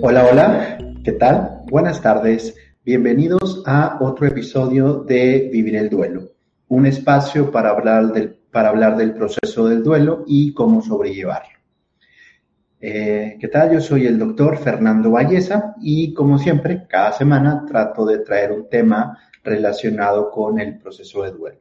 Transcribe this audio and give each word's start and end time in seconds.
Hola, 0.00 0.28
hola, 0.30 0.78
¿qué 1.02 1.10
tal? 1.10 1.62
Buenas 1.66 2.00
tardes. 2.00 2.54
Bienvenidos 2.84 3.64
a 3.66 3.98
otro 4.00 4.28
episodio 4.28 4.94
de 5.02 5.48
Vivir 5.52 5.74
el 5.74 5.90
Duelo, 5.90 6.30
un 6.68 6.86
espacio 6.86 7.50
para 7.50 7.70
hablar 7.70 8.12
del, 8.12 8.38
para 8.52 8.68
hablar 8.68 8.96
del 8.96 9.12
proceso 9.14 9.66
del 9.66 9.82
duelo 9.82 10.22
y 10.24 10.54
cómo 10.54 10.82
sobrellevarlo. 10.82 11.58
Eh, 12.80 13.38
¿Qué 13.40 13.48
tal? 13.48 13.72
Yo 13.72 13.80
soy 13.80 14.06
el 14.06 14.20
doctor 14.20 14.58
Fernando 14.58 15.10
Valleza 15.10 15.74
y 15.80 16.14
como 16.14 16.38
siempre, 16.38 16.86
cada 16.88 17.10
semana 17.10 17.64
trato 17.66 18.06
de 18.06 18.18
traer 18.18 18.52
un 18.52 18.68
tema 18.68 19.18
relacionado 19.42 20.30
con 20.30 20.60
el 20.60 20.78
proceso 20.78 21.24
de 21.24 21.32
duelo. 21.32 21.58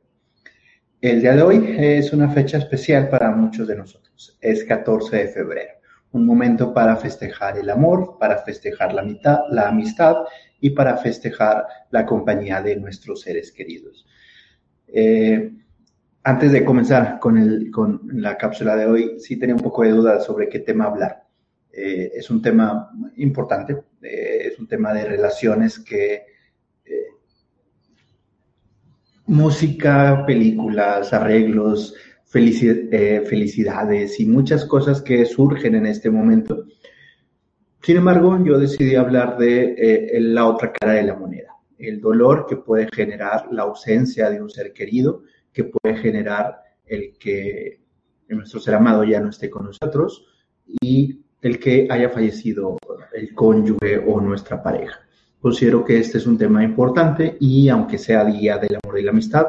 El 1.01 1.21
día 1.21 1.35
de 1.35 1.41
hoy 1.41 1.75
es 1.79 2.13
una 2.13 2.29
fecha 2.29 2.59
especial 2.59 3.09
para 3.09 3.31
muchos 3.31 3.67
de 3.67 3.75
nosotros. 3.75 4.37
Es 4.39 4.63
14 4.63 5.17
de 5.17 5.27
febrero 5.29 5.76
un 6.11 6.25
momento 6.25 6.73
para 6.73 6.95
festejar 6.95 7.57
el 7.57 7.69
amor, 7.69 8.17
para 8.19 8.37
festejar 8.39 8.93
la, 8.93 9.01
mitad, 9.01 9.39
la 9.51 9.69
amistad 9.69 10.15
y 10.59 10.71
para 10.71 10.97
festejar 10.97 11.65
la 11.91 12.05
compañía 12.05 12.61
de 12.61 12.75
nuestros 12.77 13.21
seres 13.21 13.51
queridos. 13.51 14.07
Eh, 14.87 15.51
antes 16.23 16.51
de 16.51 16.65
comenzar 16.65 17.19
con, 17.19 17.37
el, 17.37 17.71
con, 17.71 18.01
la 18.13 18.37
cápsula 18.37 18.75
de 18.75 18.85
hoy, 18.85 19.19
sí 19.19 19.37
tenía 19.37 19.55
un 19.55 19.61
poco 19.61 19.83
de 19.83 19.91
duda 19.91 20.19
sobre 20.19 20.49
qué 20.49 20.59
tema 20.59 20.85
hablar. 20.85 21.23
Eh, 21.71 22.11
es 22.15 22.29
un 22.29 22.41
tema 22.41 22.89
importante, 23.17 23.77
eh, 24.01 24.49
es 24.51 24.59
un 24.59 24.67
tema 24.67 24.93
de 24.93 25.05
relaciones 25.05 25.79
que 25.79 26.25
música, 29.27 30.25
películas, 30.25 31.13
arreglos, 31.13 31.93
eh, 32.33 33.23
felicidades 33.25 34.19
y 34.19 34.25
muchas 34.25 34.65
cosas 34.65 35.01
que 35.01 35.25
surgen 35.25 35.75
en 35.75 35.85
este 35.85 36.09
momento. 36.09 36.65
Sin 37.81 37.97
embargo, 37.97 38.37
yo 38.43 38.59
decidí 38.59 38.95
hablar 38.95 39.37
de 39.37 39.75
eh, 39.77 40.19
la 40.19 40.47
otra 40.47 40.73
cara 40.73 40.93
de 40.93 41.03
la 41.03 41.15
moneda, 41.15 41.53
el 41.77 42.01
dolor 42.01 42.45
que 42.47 42.57
puede 42.57 42.87
generar 42.93 43.47
la 43.51 43.63
ausencia 43.63 44.29
de 44.29 44.41
un 44.41 44.49
ser 44.49 44.73
querido, 44.73 45.23
que 45.53 45.63
puede 45.63 45.95
generar 45.97 46.61
el 46.85 47.13
que 47.17 47.79
nuestro 48.29 48.59
ser 48.59 48.75
amado 48.75 49.03
ya 49.03 49.19
no 49.19 49.29
esté 49.29 49.49
con 49.49 49.65
nosotros 49.65 50.25
y 50.81 51.21
el 51.41 51.59
que 51.59 51.87
haya 51.89 52.09
fallecido 52.09 52.77
el 53.13 53.33
cónyuge 53.33 53.97
o 53.97 54.19
nuestra 54.19 54.61
pareja. 54.61 54.99
Considero 55.39 55.85
que 55.85 55.99
este 55.99 56.17
es 56.17 56.27
un 56.27 56.37
tema 56.37 56.63
importante 56.63 57.37
y 57.39 57.69
aunque 57.69 57.97
sea 57.97 58.25
Día 58.25 58.57
del 58.57 58.79
Amor 58.83 58.99
y 58.99 59.03
la 59.03 59.11
Amistad, 59.11 59.47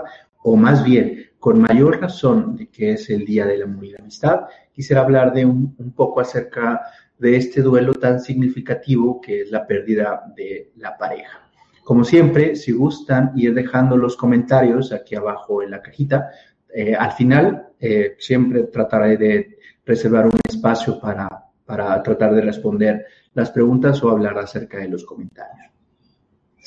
o 0.50 0.56
más 0.56 0.82
bien 0.82 1.27
con 1.38 1.60
mayor 1.60 2.00
razón 2.00 2.56
de 2.56 2.68
que 2.68 2.92
es 2.92 3.10
el 3.10 3.24
Día 3.27 3.44
del 3.46 3.62
Amor 3.62 3.84
y 3.84 3.91
la 3.91 3.98
Amistad, 3.98 4.41
quisiera 4.72 5.03
hablar 5.03 5.32
de 5.32 5.44
un, 5.44 5.92
poco 5.94 6.20
acerca 6.20 6.81
de 7.19 7.36
este 7.36 7.60
duelo 7.60 7.92
tan 7.92 8.19
significativo 8.20 9.20
que 9.20 9.42
es 9.42 9.50
la 9.50 9.66
pérdida 9.66 10.25
de 10.34 10.72
la 10.76 10.97
pareja. 10.97 11.50
Como 11.84 12.03
siempre, 12.03 12.56
si 12.56 12.72
gustan 12.72 13.32
ir 13.36 13.54
dejando 13.54 13.97
los 13.97 14.16
comentarios 14.16 14.91
aquí 14.92 15.14
abajo 15.14 15.62
en 15.62 15.70
la 15.70 15.82
cajita, 15.82 16.31
eh, 16.75 16.94
al 16.94 17.12
final 17.12 17.69
eh, 17.78 18.16
siempre 18.19 18.65
trataré 18.65 19.16
de 19.16 19.59
reservar 19.84 20.26
un 20.26 20.41
espacio 20.48 20.98
para, 20.98 21.28
para 21.65 22.03
tratar 22.03 22.34
de 22.34 22.41
responder 22.41 23.06
las 23.34 23.50
preguntas 23.50 24.03
o 24.03 24.10
hablar 24.10 24.38
acerca 24.38 24.78
de 24.78 24.88
los 24.88 25.04
comentarios. 25.04 25.78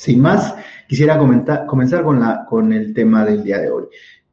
Sin 0.02 0.20
más, 0.20 0.56
quisiera 0.88 1.16
comenzar 1.16 2.02
con, 2.02 2.18
la, 2.18 2.44
con 2.44 2.72
el 2.72 2.92
tema 2.92 3.24
del 3.24 3.44
día 3.44 3.60
de 3.60 3.70
hoy 3.70 3.84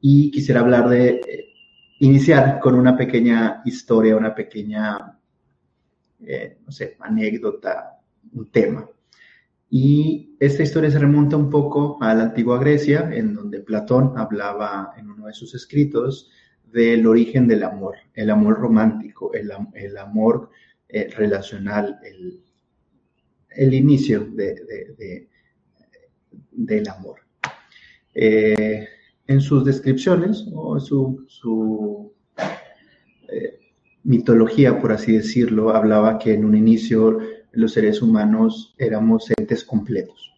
y 0.02 0.32
quisiera 0.32 0.62
hablar 0.62 0.90
de 0.90 1.10
eh, 1.10 1.54
iniciar 2.00 2.60
con 2.60 2.74
una 2.74 2.98
pequeña 2.98 3.62
historia, 3.66 4.18
una 4.18 4.34
pequeña, 4.34 5.16
eh, 6.26 6.58
no 6.66 6.72
sé, 6.72 6.98
anécdota, 7.00 8.00
un 8.34 8.50
tema. 8.50 8.90
Y 9.70 10.36
esta 10.40 10.64
historia 10.64 10.90
se 10.90 10.98
remonta 10.98 11.38
un 11.38 11.52
poco 11.52 12.00
a 12.02 12.16
la 12.16 12.24
antigua 12.24 12.58
Grecia, 12.58 13.08
en 13.14 13.36
donde 13.36 13.60
Platón 13.60 14.18
hablaba 14.18 14.96
en 14.98 15.12
uno 15.12 15.28
de 15.28 15.34
sus 15.34 15.54
escritos 15.54 16.32
del 16.64 17.06
origen 17.06 17.48
del 17.48 17.62
amor, 17.62 17.94
el 18.16 18.32
amor 18.32 18.60
romántico, 18.60 19.36
el, 19.36 19.52
el 19.76 19.98
amor 20.00 20.50
eh, 20.88 21.10
relacional, 21.16 22.00
el, 22.04 22.42
el 23.52 23.74
inicio 23.76 24.22
de, 24.32 25.28
del 26.52 26.88
amor. 26.90 27.20
Eh, 28.14 28.88
en 29.28 29.42
sus 29.42 29.64
descripciones 29.64 30.46
o 30.54 30.80
su, 30.80 31.26
su 31.28 32.14
eh, 33.28 33.60
mitología, 34.04 34.80
por 34.80 34.92
así 34.92 35.14
decirlo, 35.14 35.70
hablaba 35.70 36.18
que 36.18 36.34
en 36.34 36.46
un 36.46 36.58
inicio 36.58 37.20
los 37.52 37.74
seres 37.74 38.02
humanos 38.02 38.76
éramos 38.78 39.30
entes 39.38 39.64
completos. 39.64 40.34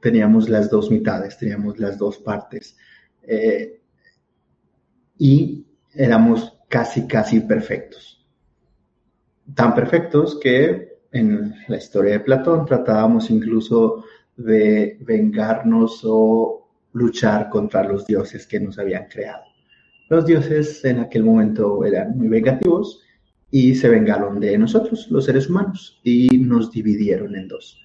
Teníamos 0.00 0.48
las 0.48 0.70
dos 0.70 0.90
mitades, 0.90 1.38
teníamos 1.38 1.78
las 1.78 1.98
dos 1.98 2.18
partes. 2.18 2.76
Eh, 3.22 3.80
y 5.18 5.66
éramos 5.94 6.58
casi, 6.68 7.06
casi 7.06 7.40
perfectos. 7.40 8.24
Tan 9.54 9.74
perfectos 9.74 10.38
que 10.40 10.98
en 11.12 11.54
la 11.68 11.76
historia 11.76 12.12
de 12.12 12.20
Platón 12.20 12.64
tratábamos 12.64 13.30
incluso 13.30 14.04
de 14.36 14.98
vengarnos 15.00 16.00
o 16.04 16.68
luchar 16.92 17.48
contra 17.48 17.84
los 17.84 18.06
dioses 18.06 18.46
que 18.46 18.60
nos 18.60 18.78
habían 18.78 19.06
creado. 19.08 19.44
Los 20.08 20.26
dioses 20.26 20.84
en 20.84 21.00
aquel 21.00 21.24
momento 21.24 21.84
eran 21.84 22.16
muy 22.16 22.28
vengativos 22.28 23.02
y 23.50 23.74
se 23.74 23.88
vengaron 23.88 24.40
de 24.40 24.56
nosotros, 24.58 25.10
los 25.10 25.26
seres 25.26 25.48
humanos, 25.48 26.00
y 26.02 26.28
nos 26.38 26.70
dividieron 26.70 27.36
en 27.36 27.48
dos. 27.48 27.78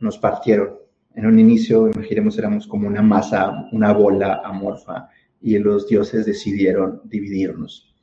Nos 0.00 0.18
partieron. 0.18 0.78
En 1.14 1.26
un 1.26 1.38
inicio, 1.38 1.88
imaginemos, 1.88 2.38
éramos 2.38 2.66
como 2.66 2.86
una 2.86 3.02
masa, 3.02 3.68
una 3.72 3.92
bola 3.92 4.42
amorfa, 4.44 5.08
y 5.40 5.58
los 5.58 5.86
dioses 5.88 6.26
decidieron 6.26 7.00
dividirnos 7.04 7.94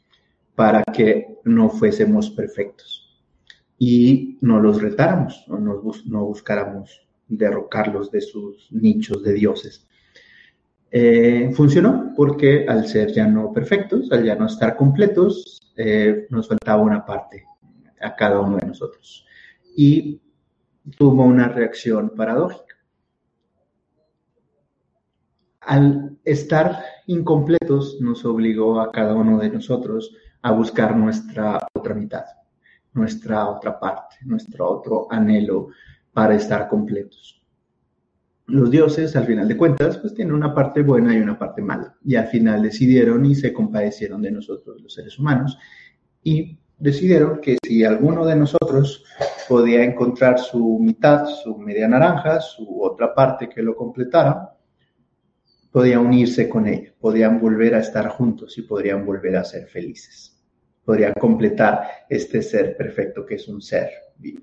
para 0.55 0.83
que 0.83 1.37
no 1.43 1.69
fuésemos 1.69 2.31
perfectos 2.31 3.21
y 3.77 4.39
no 4.41 4.59
los 4.59 4.81
retáramos, 4.81 5.45
no, 5.47 5.81
no 6.05 6.25
buscáramos 6.25 7.06
derrocarlos 7.27 8.11
de 8.11 8.21
sus 8.21 8.71
nichos 8.71 9.23
de 9.23 9.33
dioses. 9.33 9.87
Eh, 10.89 11.51
funcionó 11.53 12.13
porque 12.15 12.65
al 12.67 12.87
ser 12.87 13.11
ya 13.11 13.27
no 13.27 13.51
perfectos, 13.51 14.11
al 14.11 14.23
ya 14.23 14.35
no 14.35 14.45
estar 14.45 14.75
completos, 14.77 15.73
eh, 15.75 16.27
nos 16.29 16.47
faltaba 16.47 16.81
una 16.81 17.05
parte 17.05 17.45
a 18.01 18.15
cada 18.15 18.39
uno 18.39 18.57
de 18.57 18.67
nosotros. 18.67 19.25
Y 19.75 20.21
tuvo 20.97 21.23
una 21.23 21.49
reacción 21.49 22.13
paradójica. 22.15 22.75
Al 25.61 26.17
estar 26.23 26.81
incompletos, 27.07 27.99
nos 27.99 28.23
obligó 28.23 28.79
a 28.79 28.91
cada 28.91 29.13
uno 29.13 29.37
de 29.37 29.49
nosotros 29.49 30.15
a 30.41 30.51
buscar 30.51 30.95
nuestra 30.95 31.59
otra 31.73 31.93
mitad, 31.93 32.23
nuestra 32.93 33.49
otra 33.49 33.77
parte, 33.77 34.15
nuestro 34.23 34.69
otro 34.69 35.07
anhelo 35.11 35.69
para 36.17 36.35
estar 36.35 36.67
completos 36.67 37.37
los 38.47 38.71
dioses, 38.71 39.13
al 39.15 39.25
final 39.25 39.47
de 39.47 39.57
cuentas, 39.57 39.97
pues 39.97 40.13
tienen 40.13 40.33
una 40.33 40.53
parte 40.53 40.81
buena 40.81 41.13
y 41.15 41.19
una 41.19 41.37
parte 41.37 41.61
mala. 41.61 41.97
Y 42.03 42.15
al 42.15 42.27
final 42.27 42.61
decidieron 42.61 43.25
y 43.25 43.35
se 43.35 43.51
compadecieron 43.51 44.21
de 44.21 44.31
nosotros, 44.31 44.81
los 44.81 44.93
seres 44.93 45.19
humanos, 45.19 45.57
y 46.23 46.57
decidieron 46.77 47.41
que 47.41 47.57
si 47.61 47.83
alguno 47.83 48.25
de 48.25 48.37
nosotros 48.37 49.03
podía 49.49 49.83
encontrar 49.83 50.39
su 50.39 50.79
mitad, 50.79 51.25
su 51.25 51.57
media 51.57 51.89
naranja, 51.89 52.39
su 52.39 52.81
otra 52.81 53.13
parte 53.13 53.49
que 53.49 53.61
lo 53.61 53.75
completara, 53.75 54.53
podía 55.69 55.99
unirse 55.99 56.47
con 56.47 56.67
ella, 56.67 56.93
podían 56.99 57.41
volver 57.41 57.75
a 57.75 57.79
estar 57.79 58.07
juntos 58.09 58.57
y 58.57 58.61
podrían 58.61 59.05
volver 59.05 59.35
a 59.35 59.43
ser 59.43 59.67
felices. 59.67 60.41
Podrían 60.85 61.13
completar 61.19 61.81
este 62.09 62.41
ser 62.41 62.77
perfecto 62.77 63.25
que 63.25 63.35
es 63.35 63.47
un 63.49 63.61
ser 63.61 63.89
vivo. 64.17 64.41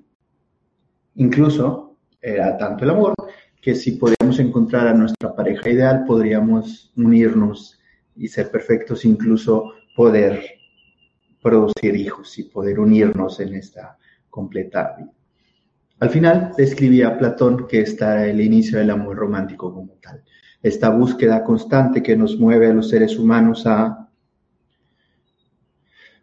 Incluso 1.16 1.96
era 2.20 2.56
tanto 2.56 2.84
el 2.84 2.90
amor 2.90 3.14
que 3.60 3.74
si 3.74 3.92
podíamos 3.92 4.38
encontrar 4.38 4.88
a 4.88 4.94
nuestra 4.94 5.34
pareja 5.34 5.70
ideal, 5.70 6.04
podríamos 6.06 6.92
unirnos 6.96 7.80
y 8.16 8.28
ser 8.28 8.50
perfectos, 8.50 9.04
incluso 9.04 9.72
poder 9.96 10.42
producir 11.40 11.96
hijos 11.96 12.38
y 12.38 12.44
poder 12.44 12.78
unirnos 12.78 13.40
en 13.40 13.54
esta 13.54 13.98
completa 14.30 14.96
vida. 14.98 15.12
Al 16.00 16.10
final 16.10 16.52
describía 16.56 17.16
Platón 17.16 17.66
que 17.66 17.80
está 17.80 18.26
el 18.26 18.40
inicio 18.40 18.78
del 18.78 18.90
amor 18.90 19.16
romántico 19.16 19.72
como 19.72 19.92
tal. 20.02 20.22
Esta 20.62 20.90
búsqueda 20.90 21.44
constante 21.44 22.02
que 22.02 22.16
nos 22.16 22.38
mueve 22.38 22.68
a 22.68 22.74
los 22.74 22.88
seres 22.88 23.18
humanos 23.18 23.66
a 23.66 24.08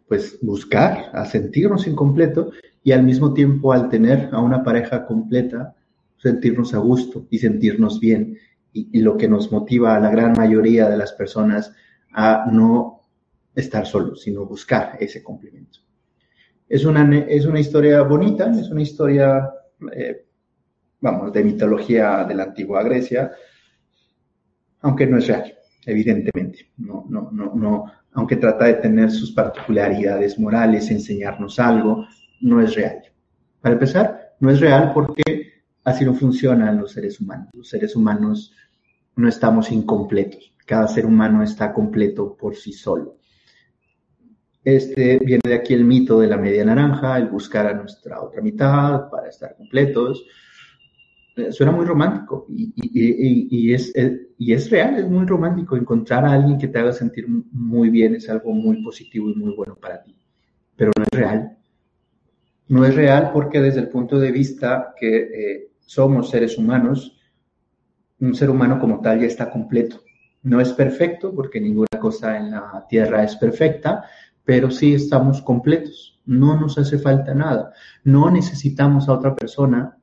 pues 0.06 0.38
buscar, 0.42 1.10
a 1.14 1.24
sentirnos 1.24 1.86
incompleto 1.86 2.52
y 2.84 2.92
al 2.92 3.02
mismo 3.02 3.32
tiempo 3.32 3.72
al 3.72 3.88
tener 3.88 4.28
a 4.32 4.40
una 4.40 4.62
pareja 4.62 5.06
completa, 5.06 5.74
sentirnos 6.16 6.74
a 6.74 6.78
gusto 6.78 7.26
y 7.30 7.38
sentirnos 7.38 8.00
bien. 8.00 8.38
Y, 8.74 9.00
lo 9.00 9.18
que 9.18 9.28
nos 9.28 9.52
motiva 9.52 9.94
a 9.94 10.00
la 10.00 10.10
gran 10.10 10.32
mayoría 10.32 10.88
de 10.88 10.96
las 10.96 11.12
personas 11.12 11.74
a 12.10 12.46
no 12.50 13.02
estar 13.54 13.86
solos, 13.86 14.22
sino 14.22 14.46
buscar 14.46 14.96
ese 14.98 15.22
complemento. 15.22 15.80
Es 16.66 16.86
una, 16.86 17.18
es 17.18 17.44
una 17.44 17.60
historia 17.60 18.00
bonita, 18.00 18.50
es 18.50 18.70
una 18.70 18.80
historia, 18.80 19.46
eh, 19.94 20.24
vamos, 21.02 21.34
de 21.34 21.44
mitología 21.44 22.24
de 22.24 22.34
la 22.34 22.44
antigua 22.44 22.82
Grecia, 22.82 23.30
aunque 24.80 25.06
no 25.06 25.18
es 25.18 25.26
real, 25.26 25.52
evidentemente. 25.84 26.70
No, 26.78 27.04
no, 27.10 27.30
no, 27.30 27.52
no, 27.54 27.92
aunque 28.12 28.36
trata 28.36 28.64
de 28.64 28.74
tener 28.74 29.10
sus 29.10 29.32
particularidades 29.32 30.38
morales, 30.38 30.90
enseñarnos 30.90 31.58
algo, 31.58 32.06
no 32.42 32.60
es 32.60 32.74
real. 32.74 33.02
Para 33.60 33.74
empezar, 33.74 34.34
no 34.40 34.50
es 34.50 34.60
real 34.60 34.92
porque 34.92 35.22
así 35.84 36.04
no 36.04 36.14
funcionan 36.14 36.78
los 36.78 36.92
seres 36.92 37.20
humanos. 37.20 37.48
Los 37.54 37.68
seres 37.68 37.96
humanos 37.96 38.52
no 39.16 39.28
estamos 39.28 39.70
incompletos. 39.70 40.52
Cada 40.66 40.88
ser 40.88 41.06
humano 41.06 41.42
está 41.42 41.72
completo 41.72 42.36
por 42.36 42.56
sí 42.56 42.72
solo. 42.72 43.16
Este 44.64 45.18
viene 45.18 45.40
de 45.44 45.54
aquí 45.54 45.74
el 45.74 45.84
mito 45.84 46.20
de 46.20 46.28
la 46.28 46.36
media 46.36 46.64
naranja, 46.64 47.18
el 47.18 47.28
buscar 47.28 47.66
a 47.66 47.74
nuestra 47.74 48.20
otra 48.20 48.40
mitad 48.40 49.10
para 49.10 49.28
estar 49.28 49.56
completos. 49.56 50.24
Eh, 51.34 51.50
suena 51.50 51.72
muy 51.72 51.84
romántico 51.84 52.46
y, 52.48 53.72
es, 53.72 53.90
eh, 53.96 54.28
y 54.38 54.52
es 54.52 54.70
real, 54.70 54.98
es 54.98 55.08
muy 55.08 55.26
romántico. 55.26 55.76
Encontrar 55.76 56.24
a 56.24 56.32
alguien 56.32 56.58
que 56.58 56.68
te 56.68 56.78
haga 56.78 56.92
sentir 56.92 57.26
muy 57.28 57.90
bien 57.90 58.14
es 58.14 58.28
algo 58.28 58.52
muy 58.52 58.82
positivo 58.84 59.30
y 59.30 59.34
muy 59.34 59.54
bueno 59.56 59.74
para 59.74 60.02
ti, 60.02 60.14
pero 60.76 60.92
no 60.96 61.04
es 61.10 61.18
real. 61.18 61.58
No 62.72 62.86
es 62.86 62.94
real 62.94 63.32
porque 63.34 63.60
desde 63.60 63.80
el 63.80 63.88
punto 63.90 64.18
de 64.18 64.32
vista 64.32 64.94
que 64.98 65.16
eh, 65.16 65.72
somos 65.80 66.30
seres 66.30 66.56
humanos, 66.56 67.18
un 68.18 68.34
ser 68.34 68.48
humano 68.48 68.80
como 68.80 69.02
tal 69.02 69.20
ya 69.20 69.26
está 69.26 69.50
completo. 69.50 70.02
No 70.42 70.58
es 70.58 70.72
perfecto 70.72 71.34
porque 71.34 71.60
ninguna 71.60 72.00
cosa 72.00 72.38
en 72.38 72.50
la 72.50 72.86
tierra 72.88 73.24
es 73.24 73.36
perfecta, 73.36 74.04
pero 74.42 74.70
sí 74.70 74.94
estamos 74.94 75.42
completos. 75.42 76.18
No 76.24 76.58
nos 76.58 76.78
hace 76.78 76.98
falta 76.98 77.34
nada. 77.34 77.74
No 78.04 78.30
necesitamos 78.30 79.06
a 79.06 79.12
otra 79.12 79.36
persona 79.36 79.98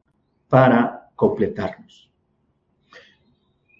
para 0.47 1.09
completarnos. 1.15 2.11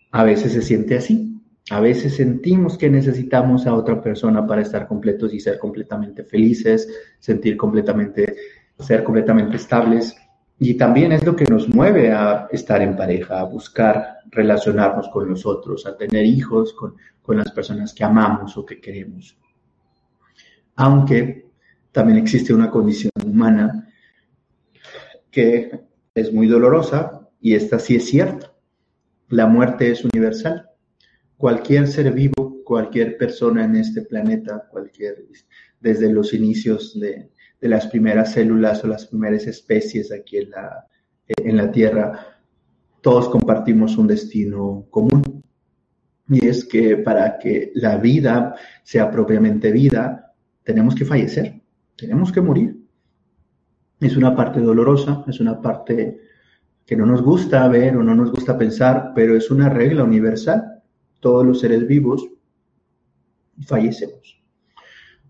A 0.10 0.24
veces 0.24 0.52
se 0.54 0.64
siente 0.64 0.98
así. 0.98 1.40
A 1.70 1.80
veces 1.80 2.16
sentimos 2.16 2.76
que 2.76 2.90
necesitamos 2.90 3.68
a 3.68 3.76
otra 3.76 4.02
persona 4.02 4.48
para 4.48 4.64
estar 4.64 4.88
completos 4.88 5.32
y 5.32 5.40
ser 5.40 5.60
completamente 5.60 6.24
felices, 6.24 6.90
sentir 7.20 7.56
completamente, 7.56 8.36
ser 8.80 9.04
completamente 9.04 9.58
estables. 9.58 10.16
Y 10.58 10.76
también 10.76 11.12
es 11.12 11.26
lo 11.26 11.36
que 11.36 11.46
nos 11.46 11.70
mueve 11.70 12.12
a 12.12 12.48
estar 12.52 12.82
en 12.82 12.96
pareja, 12.96 13.40
a 13.40 13.44
buscar 13.44 14.20
relacionarnos 14.30 15.08
con 15.10 15.30
los 15.30 15.46
otros, 15.46 15.86
a 15.86 15.96
tener 15.96 16.26
hijos 16.26 16.74
con, 16.74 16.96
con 17.22 17.38
las 17.38 17.52
personas 17.52 17.94
que 17.94 18.04
amamos 18.04 18.58
o 18.58 18.66
que 18.66 18.82
queremos. 18.82 19.38
Aunque 20.76 21.50
también 21.92 22.18
existe 22.18 22.54
una 22.54 22.70
condición 22.70 23.12
humana 23.26 23.88
que 25.32 25.86
es 26.14 26.34
muy 26.34 26.48
dolorosa, 26.48 27.20
y 27.42 27.54
esta 27.54 27.80
sí 27.80 27.96
es 27.96 28.06
cierta. 28.06 28.54
La 29.30 29.48
muerte 29.48 29.92
es 29.92 30.04
universal. 30.04 30.70
Cualquier 31.38 31.88
ser 31.88 32.12
vivo, 32.12 32.64
cualquier 32.66 33.18
persona 33.18 33.64
en 33.64 33.78
este 33.78 34.02
planeta, 34.02 34.68
cualquier, 34.70 35.26
desde 35.80 36.12
los 36.12 36.34
inicios 36.34 37.00
de, 37.00 37.32
las 37.62 37.88
primeras 37.88 38.34
células 38.34 38.84
o 38.84 38.88
las 38.88 39.06
primeras 39.08 39.46
especies 39.48 40.12
aquí 40.12 40.38
en 40.38 40.52
la, 40.52 40.88
en 41.28 41.58
la 41.58 41.72
Tierra, 41.72 42.28
todos 43.02 43.30
compartimos 43.30 43.98
un 43.98 44.08
destino 44.08 44.86
común. 44.90 45.44
Y 46.28 46.46
es 46.46 46.64
que 46.64 46.98
para 46.98 47.38
que 47.40 47.72
la 47.76 47.98
vida 47.98 48.56
sea 48.84 49.10
propiamente 49.10 49.72
vida, 49.72 50.34
tenemos 50.64 50.96
que 50.96 51.06
fallecer, 51.06 51.62
tenemos 51.98 52.32
que 52.32 52.42
morir. 52.42 52.78
Es 54.00 54.16
una 54.16 54.36
parte 54.36 54.62
dolorosa, 54.62 55.26
es 55.28 55.40
una 55.40 55.60
parte 55.62 56.20
que 56.86 56.96
no 56.96 57.06
nos 57.06 57.22
gusta 57.22 57.68
ver 57.68 57.98
o 57.98 58.04
no 58.04 58.16
nos 58.16 58.32
gusta 58.32 58.58
pensar, 58.58 59.12
pero 59.14 59.36
es 59.36 59.52
una 59.52 59.70
regla 59.70 60.04
universal. 60.04 60.82
Todos 61.20 61.46
los 61.46 61.60
seres 61.60 61.86
vivos 61.86 62.28
fallecemos. 63.66 64.39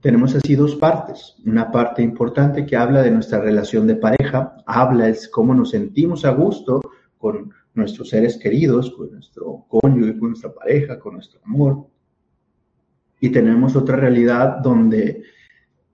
Tenemos 0.01 0.35
así 0.35 0.55
dos 0.55 0.75
partes. 0.75 1.35
Una 1.45 1.71
parte 1.71 2.01
importante 2.01 2.65
que 2.65 2.75
habla 2.75 3.01
de 3.01 3.11
nuestra 3.11 3.39
relación 3.41 3.85
de 3.87 3.95
pareja, 3.95 4.55
habla 4.65 5.09
es 5.09 5.27
cómo 5.27 5.53
nos 5.53 5.71
sentimos 5.71 6.23
a 6.25 6.31
gusto 6.31 6.81
con 7.17 7.51
nuestros 7.73 8.09
seres 8.09 8.37
queridos, 8.37 8.91
con 8.91 9.11
nuestro 9.11 9.65
cónyuge, 9.67 10.17
con 10.17 10.29
nuestra 10.29 10.53
pareja, 10.53 10.99
con 10.99 11.15
nuestro 11.15 11.41
amor. 11.43 11.87
Y 13.19 13.29
tenemos 13.29 13.75
otra 13.75 13.97
realidad 13.97 14.59
donde 14.59 15.23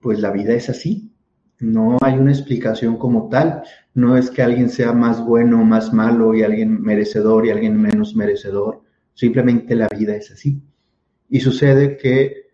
pues 0.00 0.20
la 0.20 0.30
vida 0.30 0.54
es 0.54 0.68
así, 0.70 1.10
no 1.58 1.96
hay 2.02 2.18
una 2.18 2.32
explicación 2.32 2.98
como 2.98 3.28
tal. 3.28 3.62
No 3.94 4.16
es 4.16 4.30
que 4.30 4.42
alguien 4.42 4.68
sea 4.68 4.92
más 4.92 5.24
bueno 5.24 5.64
más 5.64 5.92
malo 5.92 6.34
y 6.34 6.42
alguien 6.42 6.82
merecedor 6.82 7.46
y 7.46 7.50
alguien 7.50 7.80
menos 7.80 8.14
merecedor. 8.14 8.82
Simplemente 9.14 9.74
la 9.74 9.88
vida 9.88 10.14
es 10.14 10.30
así. 10.30 10.62
Y 11.28 11.40
sucede 11.40 11.96
que 11.96 12.45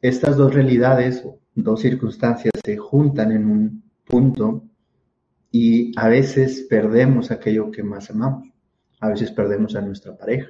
estas 0.00 0.36
dos 0.36 0.54
realidades, 0.54 1.24
dos 1.54 1.80
circunstancias 1.80 2.52
se 2.64 2.76
juntan 2.76 3.32
en 3.32 3.50
un 3.50 3.82
punto 4.04 4.64
y 5.50 5.92
a 5.98 6.08
veces 6.08 6.66
perdemos 6.68 7.30
aquello 7.30 7.70
que 7.70 7.82
más 7.82 8.10
amamos. 8.10 8.48
A 9.00 9.08
veces 9.08 9.30
perdemos 9.30 9.74
a 9.74 9.80
nuestra 9.80 10.16
pareja. 10.16 10.48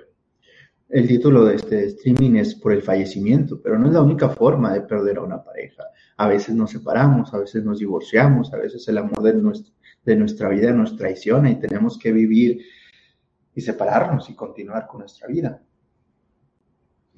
El 0.89 1.07
título 1.07 1.45
de 1.45 1.57
este 1.57 1.85
streaming 1.85 2.37
es 2.37 2.55
por 2.55 2.73
el 2.73 2.83
fallecimiento, 2.83 3.61
pero 3.61 3.79
no 3.79 3.89
es 3.89 3.93
la 3.93 4.03
única 4.03 4.31
forma 4.31 4.73
de 4.73 4.81
perder 4.81 5.19
a 5.19 5.23
una 5.23 5.43
pareja. 5.43 5.85
A 6.17 6.29
veces 6.29 6.55
nos 6.55 6.71
separamos, 6.71 7.33
a 7.35 7.39
veces 7.39 7.63
nos 7.63 7.79
divorciamos, 7.79 8.53
a 8.55 8.57
veces 8.57 8.89
el 8.89 8.99
amor 8.99 9.23
de, 9.23 9.63
de 10.05 10.17
nuestra 10.17 10.49
vida 10.49 10.73
nos 10.73 10.97
traiciona 10.97 11.51
y 11.51 11.61
tenemos 11.61 11.99
que 11.99 12.11
vivir 12.11 12.63
y 13.55 13.61
separarnos 13.61 14.31
y 14.31 14.35
continuar 14.35 14.87
con 14.87 15.01
nuestra 15.01 15.29
vida. 15.29 15.63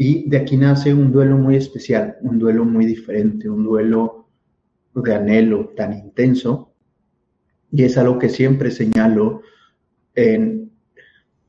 Y 0.02 0.26
de 0.30 0.38
aquí 0.38 0.57
nace 0.57 0.95
un 0.95 1.12
duelo 1.12 1.37
muy 1.37 1.57
especial, 1.57 2.16
un 2.23 2.38
duelo 2.38 2.64
muy 2.64 2.87
diferente, 2.87 3.50
un 3.50 3.64
duelo 3.64 4.30
de 4.95 5.14
anhelo 5.14 5.75
tan 5.76 5.92
intenso. 5.92 6.73
Y 7.71 7.85
es 7.85 7.99
algo 7.99 8.19
que 8.19 8.30
siempre 8.30 8.71
señalo 8.71 9.42
en 10.14 10.73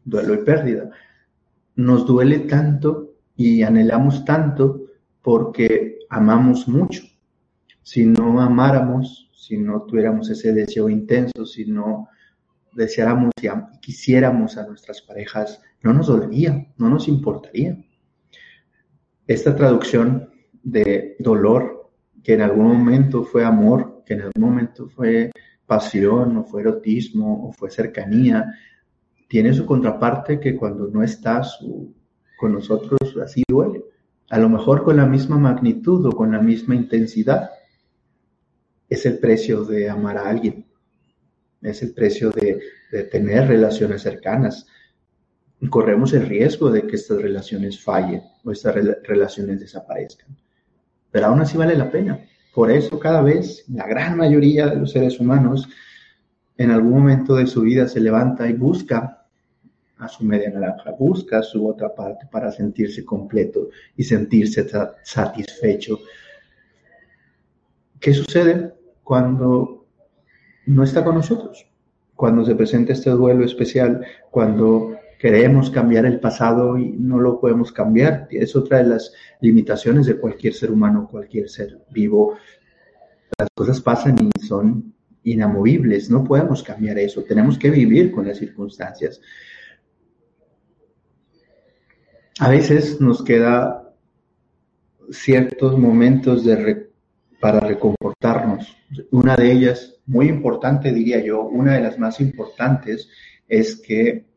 duelo 0.04 0.34
y 0.34 0.44
pérdida 0.44 0.92
nos 1.78 2.06
duele 2.06 2.40
tanto 2.40 3.14
y 3.38 3.64
anhelamos 3.64 4.26
tanto 4.26 4.82
porque 5.22 6.00
amamos 6.10 6.68
mucho. 6.68 7.04
Si 7.84 8.06
no 8.06 8.42
amáramos, 8.42 9.30
si 9.34 9.58
no 9.58 9.84
tuviéramos 9.84 10.30
ese 10.30 10.52
deseo 10.52 10.90
intenso, 10.90 11.46
si 11.46 11.68
no 11.68 12.10
deseáramos 12.74 13.32
y 13.42 13.48
quisiéramos 13.80 14.58
a 14.58 14.68
nuestras 14.68 15.02
parejas, 15.04 15.62
no 15.84 15.94
nos 15.94 16.08
dolería, 16.08 16.68
no 16.78 16.90
nos 16.90 17.08
importaría. 17.08 17.78
Esta 19.32 19.56
traducción 19.56 20.30
de 20.62 21.16
dolor, 21.18 21.90
que 22.22 22.34
en 22.34 22.42
algún 22.42 22.66
momento 22.66 23.24
fue 23.24 23.46
amor, 23.46 24.04
que 24.06 24.16
en 24.16 24.24
algún 24.24 24.44
momento 24.44 24.90
fue 24.90 25.32
pasión 25.66 26.36
o 26.36 26.44
fue 26.44 26.60
erotismo 26.60 27.48
o 27.48 27.54
fue 27.54 27.72
cercanía, 27.72 28.54
tiene 29.30 29.54
su 29.54 29.66
contraparte 29.66 30.38
que 30.38 30.54
cuando 30.58 30.90
no 30.90 31.02
está 31.02 31.44
con 32.38 32.52
nosotros 32.52 33.00
así 33.24 33.44
duele. 33.48 33.86
A 34.30 34.38
lo 34.38 34.50
mejor 34.50 34.84
con 34.84 34.98
la 34.98 35.06
misma 35.06 35.38
magnitud 35.38 36.06
o 36.08 36.12
con 36.12 36.34
la 36.34 36.42
misma 36.42 36.76
intensidad. 36.76 37.52
Es 38.90 39.06
el 39.06 39.18
precio 39.18 39.64
de 39.64 39.90
amar 39.90 40.18
a 40.18 40.30
alguien. 40.30 40.66
Es 41.62 41.82
el 41.84 41.94
precio 41.94 42.32
de, 42.32 42.60
tener 43.10 43.48
relaciones 43.48 44.02
cercanas. 44.02 44.68
Corremos 45.70 46.14
el 46.14 46.28
riesgo 46.28 46.72
de 46.72 46.88
que 46.88 46.96
estas 46.96 47.22
relaciones 47.22 47.80
fallen 47.80 48.24
o 48.44 48.52
estas 48.52 48.76
relaciones 49.04 49.60
desaparezcan. 49.60 50.36
Pero 51.12 51.28
aún 51.28 51.42
así 51.42 51.58
vale 51.58 51.76
la 51.76 51.92
pena. 51.92 52.20
Por 52.54 52.72
eso 52.72 53.00
cada 53.00 53.22
vez 53.22 53.64
la 53.70 53.88
gran 53.88 54.18
mayoría 54.18 54.68
de 54.68 54.78
los 54.78 54.92
seres 54.92 55.20
humanos 55.20 55.70
en 56.58 56.72
algún 56.72 56.92
momento 56.92 57.36
de 57.36 57.48
su 57.48 57.62
vida 57.62 57.88
se 57.88 58.00
levanta 58.00 58.50
y 58.50 58.54
busca 58.54 59.26
a 59.98 60.08
su 60.08 60.24
media 60.24 60.50
naranja, 60.50 60.92
busca 60.98 61.44
su 61.44 61.68
otra 61.68 61.94
parte 61.94 62.28
para 62.32 62.52
sentirse 62.52 63.06
completo 63.06 63.70
y 63.96 64.04
sentirse 64.04 64.68
satisfecho. 65.04 66.00
¿Qué 68.00 68.14
sucede 68.14 68.74
cuando 69.04 69.86
no 70.66 70.84
está 70.84 71.04
con 71.04 71.16
nosotros? 71.16 71.68
Cuando 72.16 72.44
se 72.44 72.56
presenta 72.56 72.94
este 72.94 73.12
duelo 73.12 73.46
especial, 73.46 74.04
cuando 74.32 74.98
queremos 75.22 75.70
cambiar 75.70 76.08
el 76.08 76.20
pasado 76.20 76.80
y 76.80 76.94
no 76.94 77.20
lo 77.20 77.40
podemos 77.40 77.72
cambiar. 77.72 78.28
Es 78.32 78.56
otra 78.56 78.80
de 78.80 78.86
las 78.86 79.14
limitaciones 79.40 80.08
de 80.08 80.18
cualquier 80.18 80.56
ser 80.56 80.72
humano, 80.72 81.08
cualquier 81.08 81.48
ser 81.48 81.78
vivo. 81.92 82.38
Las 83.38 83.48
cosas 83.54 83.80
pasan 83.82 84.16
y 84.18 84.48
son 84.48 84.96
inamovibles, 85.24 86.10
no 86.10 86.24
podemos 86.24 86.64
cambiar 86.64 86.98
eso, 86.98 87.24
tenemos 87.24 87.60
que 87.60 87.70
vivir 87.70 88.12
con 88.12 88.28
las 88.28 88.40
circunstancias. 88.40 89.22
A 92.40 92.50
veces 92.50 93.00
nos 93.00 93.24
queda 93.24 93.94
ciertos 95.12 95.78
momentos 95.78 96.44
de 96.44 96.90
para 97.40 97.60
reconfortarnos. 97.60 98.76
Una 99.12 99.36
de 99.36 99.52
ellas, 99.52 100.00
muy 100.08 100.30
importante 100.30 100.92
diría 100.92 101.24
yo, 101.24 101.44
una 101.44 101.76
de 101.76 101.82
las 101.82 102.00
más 102.00 102.20
importantes 102.20 103.08
es 103.48 103.76
que 103.76 104.31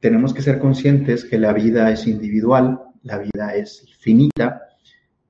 tenemos 0.00 0.32
que 0.32 0.42
ser 0.42 0.58
conscientes 0.58 1.24
que 1.24 1.38
la 1.38 1.52
vida 1.52 1.90
es 1.90 2.06
individual, 2.06 2.80
la 3.02 3.18
vida 3.18 3.54
es 3.54 3.86
finita 3.98 4.62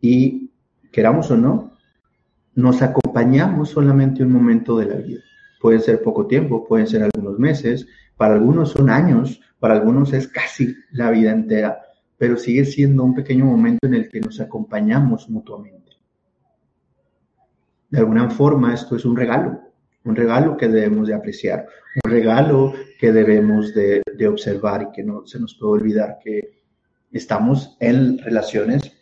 y 0.01 0.51
queramos 0.93 1.31
o 1.31 1.37
no, 1.37 1.73
nos 2.55 2.81
acompañamos 2.83 3.71
solamente 3.71 4.23
un 4.23 4.33
momento 4.33 4.79
de 4.79 4.87
la 4.87 4.97
vida. 4.97 5.21
Puede 5.61 5.81
ser 5.81 6.03
poco 6.03 6.27
tiempo, 6.27 6.67
pueden 6.67 6.87
ser 6.87 7.03
algunos 7.03 7.39
meses, 7.39 7.87
para 8.17 8.35
algunos 8.35 8.71
son 8.71 8.91
años, 8.91 9.41
para 9.59 9.75
algunos 9.75 10.13
es 10.13 10.29
casi 10.29 10.75
la 10.93 11.11
vida 11.11 11.33
entera, 11.33 11.81
pero 12.17 12.37
sigue 12.37 12.65
siendo 12.65 13.05
un 13.05 13.15
pequeño 13.15 13.45
momento 13.45 13.87
en 13.87 13.95
el 13.95 14.09
que 14.09 14.21
nos 14.21 14.41
acompañamos 14.41 15.29
mutuamente. 15.29 15.93
De 17.91 17.99
alguna 17.99 18.31
forma 18.31 18.73
esto 18.73 18.97
es 18.97 19.05
un 19.05 19.17
regalo, 19.17 19.61
un 20.05 20.15
regalo 20.15 20.57
que 20.57 20.69
debemos 20.69 21.09
de 21.09 21.15
apreciar, 21.15 21.67
un 22.05 22.11
regalo 22.11 22.73
que 23.01 23.13
debemos 23.13 23.73
de, 23.73 24.03
observar 24.29 24.83
y 24.83 24.95
que 24.95 25.03
no 25.03 25.27
se 25.27 25.41
nos 25.41 25.55
puede 25.55 25.73
olvidar 25.73 26.19
que 26.23 26.61
estamos 27.11 27.79
en 27.81 28.19
relaciones 28.19 28.93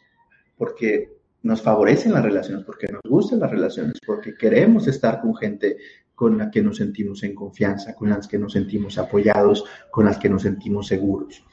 porque 0.56 1.18
nos 1.42 1.62
favorecen 1.62 2.12
las 2.12 2.22
relaciones, 2.22 2.64
porque 2.64 2.86
nos 2.92 3.02
gustan 3.02 3.40
las 3.40 3.50
relaciones, 3.50 3.98
porque 4.06 4.36
queremos 4.36 4.86
estar 4.86 5.20
con 5.20 5.34
gente 5.34 5.78
con 6.14 6.38
la 6.38 6.48
que 6.48 6.62
nos 6.62 6.76
sentimos 6.76 7.24
en 7.24 7.34
confianza, 7.34 7.96
con 7.96 8.10
las 8.10 8.28
que 8.28 8.38
nos 8.38 8.52
sentimos 8.52 8.98
apoyados, 8.98 9.64
con 9.90 10.04
las 10.04 10.16
que 10.16 10.28
nos 10.28 10.42
sentimos 10.42 10.86
seguros. 10.86 11.44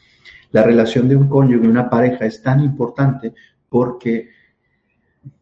La 0.51 0.61
relación 0.61 1.09
de 1.09 1.15
un 1.15 1.27
cónyuge, 1.27 1.67
una 1.67 1.89
pareja, 1.89 2.27
es 2.27 2.43
tan 2.43 2.59
importante 2.59 3.33
porque, 3.69 4.29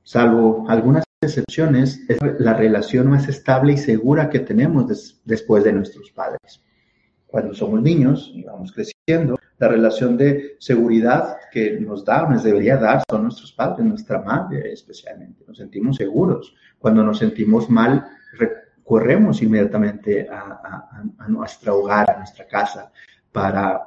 salvo 0.03 0.65
algunas 0.69 1.03
excepciones, 1.21 1.99
es 2.07 2.17
la 2.39 2.53
relación 2.53 3.09
más 3.09 3.27
estable 3.27 3.73
y 3.73 3.77
segura 3.77 4.29
que 4.29 4.39
tenemos 4.39 5.21
después 5.25 5.65
de 5.65 5.73
nuestros 5.73 6.09
padres. 6.11 6.63
Cuando 7.33 7.55
somos 7.55 7.81
niños 7.81 8.31
y 8.31 8.43
vamos 8.43 8.71
creciendo, 8.71 9.39
la 9.57 9.67
relación 9.67 10.15
de 10.17 10.55
seguridad 10.59 11.37
que 11.51 11.79
nos 11.79 12.05
da, 12.05 12.29
nos 12.29 12.43
debería 12.43 12.77
dar, 12.77 13.01
son 13.09 13.23
nuestros 13.23 13.51
padres, 13.51 13.83
nuestra 13.83 14.21
madre 14.21 14.71
especialmente. 14.71 15.43
Nos 15.47 15.57
sentimos 15.57 15.95
seguros. 15.95 16.55
Cuando 16.77 17.03
nos 17.03 17.17
sentimos 17.17 17.71
mal, 17.71 18.05
corremos 18.83 19.41
inmediatamente 19.41 20.27
a, 20.29 21.27
nuestro 21.27 21.79
hogar, 21.79 22.11
a 22.11 22.17
nuestra 22.19 22.45
casa, 22.45 22.91
para 23.31 23.81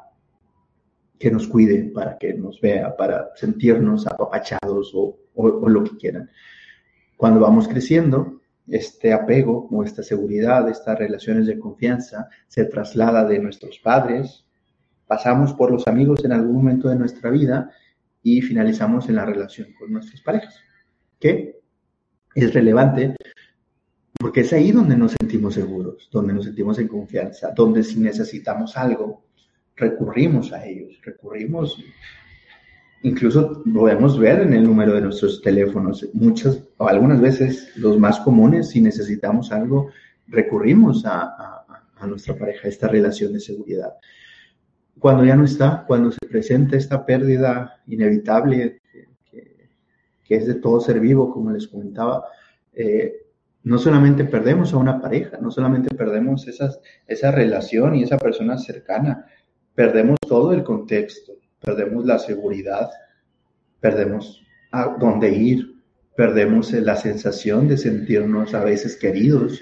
que 1.17 1.31
nos 1.31 1.47
cuide, 1.47 1.85
para 1.95 2.19
que 2.19 2.35
nos 2.35 2.61
vea, 2.61 2.97
para 2.97 3.29
sentirnos 3.37 4.09
apapachados 4.09 4.91
o, 4.93 5.21
o 5.35 5.69
lo 5.69 5.85
que 5.85 5.97
quieran. 5.97 6.29
Cuando 7.17 7.38
vamos 7.38 7.69
creciendo, 7.69 8.36
este 8.68 9.12
apego 9.12 9.68
o 9.70 9.85
esta 9.85 10.02
seguridad, 10.02 10.68
estas 10.68 10.99
relaciones 10.99 11.46
de 11.46 11.58
confianza 11.58 12.28
se 12.49 12.64
traslada 12.64 13.25
de 13.25 13.38
nuestros 13.38 13.78
padres, 13.78 14.44
pasamos 15.06 15.52
por 15.52 15.70
los 15.70 15.87
amigos 15.87 16.25
en 16.25 16.32
algún 16.32 16.56
momento 16.56 16.88
de 16.88 16.96
nuestra 16.96 17.30
vida 17.30 17.70
y 18.23 18.42
finalizamos 18.42 19.08
en 19.08 19.16
la 19.16 19.25
relación 19.25 19.68
con 19.78 19.92
nuestras 19.92 20.20
parejas, 20.20 20.58
que 21.20 21.61
es 22.35 22.52
relevante 22.52 23.14
porque 24.18 24.40
es 24.40 24.52
ahí 24.52 24.73
donde 24.73 24.96
nos 24.96 25.12
sentimos 25.12 25.54
seguros, 25.54 26.08
donde 26.11 26.32
nos 26.32 26.44
sentimos 26.44 26.78
en 26.78 26.88
confianza, 26.88 27.52
donde 27.54 27.82
si 27.82 28.00
necesitamos 28.00 28.76
algo, 28.76 29.25
recurrimos 29.76 30.52
a 30.52 30.66
ellos, 30.66 30.99
recurrimos, 31.04 31.78
incluso 33.07 33.63
podemos 33.73 34.19
ver 34.19 34.41
en 34.41 34.53
el 34.53 34.65
número 34.65 34.93
de 34.95 35.01
nuestros 35.01 35.41
teléfonos, 35.41 36.09
muchas 36.13 36.61
o 36.77 36.89
algunas 36.89 37.21
veces 37.21 37.71
los 37.77 37.97
más 37.99 38.19
comunes, 38.21 38.71
si 38.71 38.81
necesitamos 38.81 39.53
algo, 39.53 39.91
recurrimos 40.27 41.05
a, 41.07 41.63
nuestra 42.05 42.37
pareja, 42.37 42.69
esta 42.69 42.89
relación 42.89 43.33
de 43.33 43.41
seguridad. 43.41 43.95
Cuando 44.99 45.25
ya 45.25 45.37
no 45.37 45.45
está, 45.45 45.85
cuando 45.87 46.11
se 46.11 46.27
presenta 46.27 46.77
esta 46.77 47.07
pérdida 47.07 47.81
inevitable 47.87 48.81
que, 49.31 50.37
es 50.37 50.47
de 50.47 50.55
todo 50.55 50.81
ser 50.81 50.99
vivo, 51.01 51.33
como 51.33 51.53
les 51.53 51.69
comentaba, 51.69 52.25
eh, 52.75 53.15
no 53.63 53.79
solamente 53.79 54.25
perdemos 54.25 54.73
a 54.73 54.79
una 54.79 55.01
pareja, 55.01 55.39
no 55.41 55.51
solamente 55.51 55.95
perdemos 55.95 56.47
esas, 56.49 56.81
esa 57.07 57.31
relación 57.31 57.95
y 57.95 58.03
esa 58.03 58.19
persona 58.19 58.59
cercana, 58.59 59.27
perdemos 59.75 60.17
todo 60.27 60.53
el 60.53 60.63
contexto, 60.65 61.35
perdemos 61.66 62.06
la 62.06 62.20
seguridad, 62.20 62.88
perdemos 63.80 64.40
a 64.70 64.96
dónde 65.00 65.30
ir, 65.32 65.82
perdemos 66.16 66.70
la 66.73 66.94
sensación 66.94 67.66
de 67.66 67.76
sentirnos 67.76 68.54
a 68.54 68.62
veces 68.62 68.96
queridos, 68.96 69.61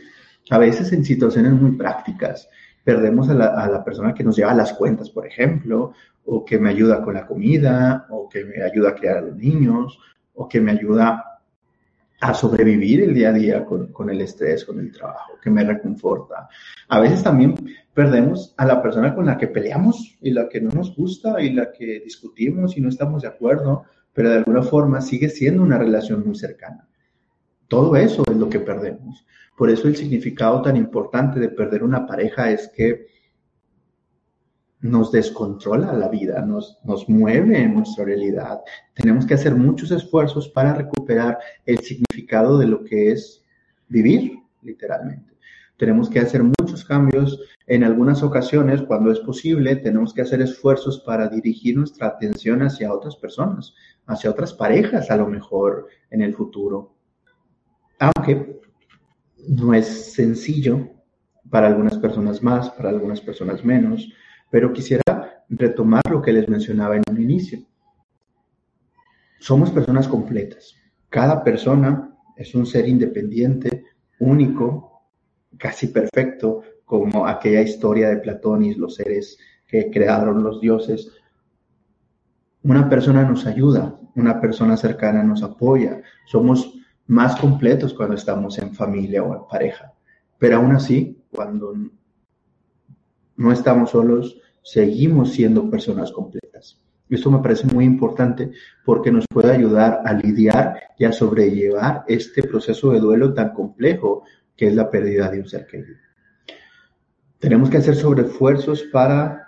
a 0.50 0.58
veces 0.58 0.92
en 0.92 1.02
situaciones 1.02 1.52
muy 1.52 1.72
prácticas. 1.72 2.46
Perdemos 2.84 3.30
a 3.30 3.34
la, 3.34 3.82
persona 3.82 4.12
que 4.12 4.22
nos 4.22 4.36
lleva 4.36 4.52
las 4.52 4.74
cuentas, 4.74 5.08
por 5.08 5.26
ejemplo, 5.26 5.94
o 6.26 6.44
que 6.44 6.58
me 6.58 6.68
ayuda 6.68 7.02
con 7.02 7.14
la 7.14 7.26
comida, 7.26 8.06
o 8.10 8.28
que 8.28 8.44
me 8.44 8.62
ayuda 8.62 8.90
a 8.90 8.94
criar 8.94 9.16
a 9.16 9.22
los 9.22 9.36
niños, 9.36 9.98
o 10.34 10.46
que 10.46 10.60
me 10.60 10.72
ayuda 10.72 11.24
a 12.24 12.32
sobrevivir 12.32 13.02
el 13.02 13.12
día 13.12 13.28
a 13.28 13.32
día 13.34 13.64
con, 13.66 13.92
con, 13.92 14.08
el 14.08 14.22
estrés, 14.22 14.64
con 14.64 14.80
el 14.80 14.90
trabajo, 14.90 15.34
que 15.42 15.50
me 15.50 15.62
reconforta. 15.62 16.48
A 16.88 16.98
veces 16.98 17.22
también 17.22 17.54
perdemos 17.92 18.54
a 18.56 18.64
la 18.64 18.80
persona 18.82 19.14
con 19.14 19.26
la 19.26 19.36
que 19.36 19.48
peleamos 19.48 20.16
y 20.22 20.30
la 20.30 20.48
que 20.48 20.58
no 20.58 20.70
nos 20.70 20.96
gusta 20.96 21.42
y 21.42 21.52
la 21.52 21.70
que 21.70 22.00
discutimos 22.00 22.78
y 22.78 22.80
no 22.80 22.88
estamos 22.88 23.20
de 23.20 23.28
acuerdo, 23.28 23.84
pero 24.14 24.30
de 24.30 24.36
alguna 24.36 24.62
forma 24.62 25.02
sigue 25.02 25.28
siendo 25.28 25.62
una 25.62 25.76
relación 25.76 26.24
muy 26.26 26.34
cercana. 26.34 26.88
Todo 27.68 27.94
eso 27.94 28.22
es 28.30 28.36
lo 28.38 28.48
que 28.48 28.60
perdemos. 28.60 29.26
Por 29.54 29.68
eso 29.68 29.86
el 29.86 29.94
significado 29.94 30.62
tan 30.62 30.78
importante 30.78 31.38
de 31.38 31.50
perder 31.50 31.84
una 31.84 32.06
pareja 32.06 32.50
es 32.50 32.68
que 32.74 33.06
nos 34.84 35.10
descontrola 35.10 35.94
la 35.94 36.08
vida, 36.08 36.42
nos, 36.42 36.78
nos 36.84 37.08
mueve 37.08 37.58
en 37.58 37.72
nuestra 37.72 38.04
realidad. 38.04 38.60
Tenemos 38.92 39.24
que 39.24 39.32
hacer 39.32 39.54
muchos 39.54 39.90
esfuerzos 39.90 40.46
para 40.50 40.74
recuperar 40.74 41.38
el 41.64 41.78
significado 41.78 42.58
de 42.58 42.66
lo 42.66 42.84
que 42.84 43.12
es 43.12 43.42
vivir, 43.88 44.38
literalmente. 44.60 45.32
Tenemos 45.78 46.10
que 46.10 46.20
hacer 46.20 46.42
muchos 46.42 46.84
cambios. 46.84 47.40
En 47.66 47.82
algunas 47.82 48.22
ocasiones, 48.22 48.82
cuando 48.82 49.10
es 49.10 49.20
posible, 49.20 49.74
tenemos 49.76 50.12
que 50.12 50.20
hacer 50.20 50.42
esfuerzos 50.42 51.00
para 51.00 51.28
dirigir 51.28 51.78
nuestra 51.78 52.08
atención 52.08 52.60
hacia 52.60 52.92
otras 52.92 53.16
personas, 53.16 53.72
hacia 54.04 54.28
otras 54.28 54.52
parejas 54.52 55.10
a 55.10 55.16
lo 55.16 55.26
mejor 55.26 55.88
en 56.10 56.20
el 56.20 56.34
futuro. 56.34 56.94
Aunque 57.98 58.60
no 59.48 59.72
es 59.72 60.12
sencillo, 60.12 60.90
para 61.48 61.68
algunas 61.68 61.96
personas 61.96 62.42
más, 62.42 62.68
para 62.68 62.90
algunas 62.90 63.22
personas 63.22 63.64
menos, 63.64 64.12
pero 64.50 64.72
quisiera 64.72 65.02
retomar 65.48 66.02
lo 66.10 66.22
que 66.22 66.32
les 66.32 66.48
mencionaba 66.48 66.96
en 66.96 67.02
un 67.10 67.20
inicio. 67.20 67.58
Somos 69.38 69.70
personas 69.70 70.08
completas. 70.08 70.74
Cada 71.10 71.44
persona 71.44 72.16
es 72.36 72.54
un 72.54 72.66
ser 72.66 72.88
independiente, 72.88 73.84
único, 74.18 75.02
casi 75.58 75.88
perfecto, 75.88 76.62
como 76.84 77.26
aquella 77.26 77.62
historia 77.62 78.08
de 78.08 78.18
Platón 78.18 78.64
y 78.64 78.74
los 78.74 78.96
seres 78.96 79.38
que 79.66 79.90
crearon 79.90 80.42
los 80.42 80.60
dioses. 80.60 81.10
Una 82.62 82.88
persona 82.88 83.22
nos 83.22 83.46
ayuda, 83.46 83.98
una 84.14 84.40
persona 84.40 84.76
cercana 84.76 85.22
nos 85.22 85.42
apoya. 85.42 86.00
Somos 86.26 86.74
más 87.06 87.36
completos 87.36 87.94
cuando 87.94 88.14
estamos 88.14 88.58
en 88.58 88.74
familia 88.74 89.22
o 89.22 89.34
en 89.34 89.46
pareja. 89.48 89.92
Pero 90.38 90.56
aún 90.56 90.72
así, 90.72 91.22
cuando 91.30 91.74
no 93.36 93.52
estamos 93.52 93.90
solos, 93.90 94.40
seguimos 94.62 95.32
siendo 95.32 95.70
personas 95.70 96.12
completas. 96.12 96.80
Esto 97.08 97.30
me 97.30 97.38
parece 97.38 97.66
muy 97.66 97.84
importante 97.84 98.50
porque 98.84 99.12
nos 99.12 99.26
puede 99.28 99.52
ayudar 99.52 100.00
a 100.04 100.14
lidiar 100.14 100.80
y 100.98 101.04
a 101.04 101.12
sobrellevar 101.12 102.04
este 102.08 102.42
proceso 102.42 102.92
de 102.92 103.00
duelo 103.00 103.34
tan 103.34 103.52
complejo 103.52 104.24
que 104.56 104.68
es 104.68 104.74
la 104.74 104.90
pérdida 104.90 105.30
de 105.30 105.40
un 105.40 105.48
ser 105.48 105.66
querido. 105.66 105.98
Tenemos 107.38 107.68
que 107.68 107.76
hacer 107.76 107.94
sobreesfuerzos 107.94 108.84
para 108.84 109.46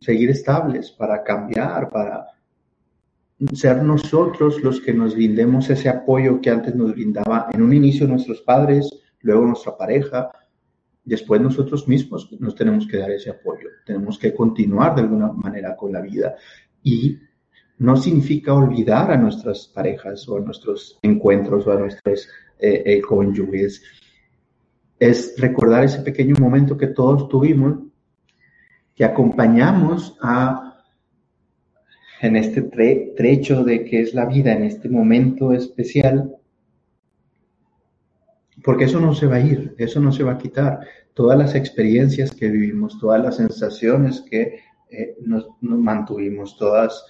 seguir 0.00 0.30
estables, 0.30 0.92
para 0.92 1.22
cambiar, 1.22 1.90
para 1.90 2.26
ser 3.52 3.82
nosotros 3.82 4.62
los 4.62 4.80
que 4.80 4.94
nos 4.94 5.14
brindemos 5.14 5.68
ese 5.68 5.88
apoyo 5.88 6.40
que 6.40 6.50
antes 6.50 6.74
nos 6.74 6.92
brindaba 6.92 7.48
en 7.52 7.62
un 7.62 7.72
inicio 7.72 8.06
nuestros 8.06 8.40
padres, 8.42 8.88
luego 9.20 9.44
nuestra 9.44 9.76
pareja, 9.76 10.30
después 11.04 11.40
nosotros 11.40 11.86
mismos 11.86 12.30
nos 12.40 12.54
tenemos 12.54 12.86
que 12.86 12.96
dar 12.96 13.10
ese 13.10 13.30
apoyo, 13.30 13.68
tenemos 13.84 14.18
que 14.18 14.34
continuar 14.34 14.94
de 14.94 15.02
alguna 15.02 15.32
manera 15.32 15.76
con 15.76 15.92
la 15.92 16.00
vida. 16.00 16.34
Y 16.82 17.18
no 17.78 17.96
significa 17.96 18.54
olvidar 18.54 19.10
a 19.10 19.16
nuestras 19.16 19.66
parejas 19.68 20.28
o 20.28 20.36
a 20.36 20.40
nuestros 20.40 20.98
encuentros 21.02 21.66
o 21.66 21.72
a 21.72 21.78
nuestros 21.78 22.28
eh, 22.58 22.82
eh, 22.86 23.00
cónyuges, 23.00 23.82
es 24.98 25.34
recordar 25.38 25.84
ese 25.84 26.00
pequeño 26.00 26.36
momento 26.38 26.76
que 26.76 26.86
todos 26.86 27.28
tuvimos, 27.28 27.78
que 28.94 29.04
acompañamos 29.04 30.16
a 30.22 30.74
en 32.20 32.36
este 32.36 32.62
trecho 32.62 33.64
de 33.64 33.84
que 33.84 34.00
es 34.00 34.14
la 34.14 34.24
vida 34.24 34.52
en 34.52 34.64
este 34.64 34.88
momento 34.88 35.52
especial, 35.52 36.36
porque 38.64 38.84
eso 38.84 38.98
no 38.98 39.14
se 39.14 39.26
va 39.26 39.36
a 39.36 39.40
ir, 39.40 39.74
eso 39.78 40.00
no 40.00 40.10
se 40.10 40.24
va 40.24 40.32
a 40.32 40.38
quitar. 40.38 40.80
Todas 41.12 41.38
las 41.38 41.54
experiencias 41.54 42.32
que 42.32 42.48
vivimos, 42.48 42.98
todas 42.98 43.22
las 43.22 43.36
sensaciones 43.36 44.22
que 44.22 44.60
eh, 44.90 45.16
nos, 45.20 45.48
mantuvimos, 45.60 46.56
todas 46.56 47.04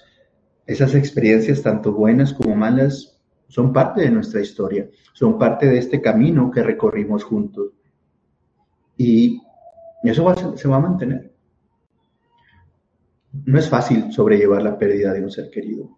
esas 0.67 0.93
experiencias, 0.93 1.63
tanto 1.63 1.93
buenas 1.93 2.33
como 2.33 2.55
malas, 2.55 3.17
son 3.47 3.71
parte 3.71 4.01
de 4.01 4.11
nuestra 4.11 4.41
historia, 4.41 4.89
son 5.13 5.39
parte 5.39 5.67
de 5.67 5.77
este 5.77 6.01
camino 6.01 6.51
que 6.51 6.61
recorrimos 6.61 7.23
juntos. 7.23 7.71
Y 8.97 9.41
eso 10.03 10.55
se 10.57 10.67
va 10.67 10.75
a 10.75 10.79
mantener 10.79 11.35
no 13.43 13.59
es 13.59 13.69
fácil 13.69 14.11
sobrellevar 14.11 14.61
la 14.61 14.77
pérdida 14.77 15.13
de 15.13 15.23
un 15.23 15.31
ser 15.31 15.49
querido. 15.49 15.97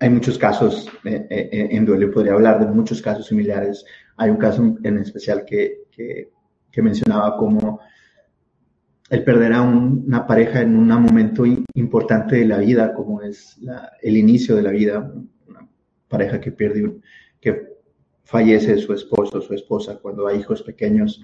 Hay 0.00 0.10
muchos 0.10 0.38
casos 0.38 0.88
eh, 1.04 1.26
eh, 1.28 1.68
en 1.72 1.84
duelo, 1.84 2.12
podría 2.12 2.34
hablar 2.34 2.60
de 2.60 2.66
muchos 2.66 3.02
casos 3.02 3.26
similares. 3.26 3.84
Hay 4.18 4.30
un 4.30 4.36
caso 4.36 4.76
en 4.82 4.98
especial 4.98 5.44
que, 5.44 5.84
que, 5.90 6.30
mencionaba 6.80 7.36
como 7.36 7.80
el 9.10 9.24
perder 9.24 9.52
a 9.52 9.62
una 9.62 10.24
pareja 10.28 10.60
en 10.60 10.76
un 10.76 10.86
momento 10.86 11.44
importante 11.74 12.36
de 12.36 12.44
la 12.44 12.58
vida, 12.58 12.94
como 12.94 13.20
es 13.20 13.58
el 14.00 14.16
inicio 14.16 14.54
de 14.54 14.62
la 14.62 14.70
vida, 14.70 15.12
una 15.48 15.68
pareja 16.06 16.40
que 16.40 16.52
pierde, 16.52 17.00
que 17.40 17.78
fallece 18.22 18.78
su 18.78 18.92
esposo, 18.92 19.40
su 19.40 19.54
esposa, 19.54 19.98
cuando 20.00 20.28
hay 20.28 20.38
hijos 20.38 20.62
pequeños, 20.62 21.20